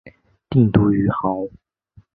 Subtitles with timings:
[0.49, 1.47] 定都于亳。